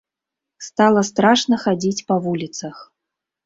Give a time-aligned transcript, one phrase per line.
[0.67, 2.85] Стала страшна хадзіць па вуліцах!